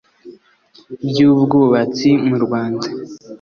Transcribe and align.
by 1.07 1.19
ubwubatsi 1.29 2.09
mu 2.27 2.37
Rwanda 2.43 2.87